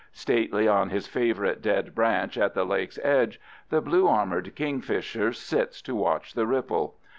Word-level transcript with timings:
Stately 0.13 0.67
on 0.67 0.89
his 0.89 1.05
favorite 1.05 1.61
dead 1.61 1.93
branch 1.93 2.35
at 2.35 2.55
the 2.55 2.63
lake's 2.65 2.97
edge 3.03 3.39
the 3.69 3.81
blue 3.81 4.07
armored 4.07 4.55
kingfisher 4.55 5.31
sits 5.31 5.79
to 5.83 5.93
watch 5.93 6.33
the 6.33 6.47
ripple. 6.47 6.95